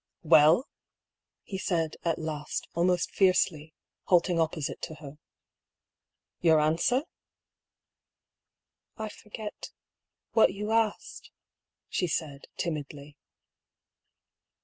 [0.23, 0.67] "Well?"
[1.43, 5.19] he said, at last, almost fiercely, halting op posite to her."
[6.41, 7.03] Your answer?
[8.97, 9.69] ""I forget—
[10.33, 11.29] what you asked,"
[11.87, 13.15] she said, timidly.